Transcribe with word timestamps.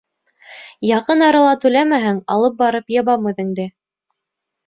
Яҡын 0.91 1.25
арала 1.25 1.51
түләмәһәң, 1.65 2.21
алып 2.37 2.57
барып 2.63 2.91
ябам 2.97 3.31
үҙеңде. 3.33 3.67